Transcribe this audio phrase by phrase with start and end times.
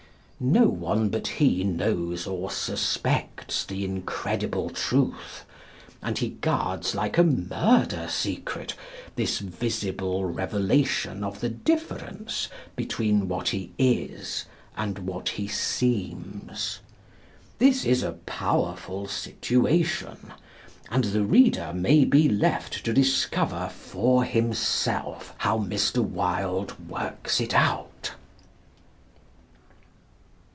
[0.43, 5.45] No one but he knows or suspects the incredible truth;
[6.01, 8.73] and he guards like a murder secret
[9.15, 14.45] this visible revelation of the difference between what he is
[14.75, 16.79] and what he seems.
[17.59, 20.33] This is a powerful situation;
[20.89, 26.03] and the reader may be left to discover for himself how Mr.
[26.03, 27.87] Wilde works it out.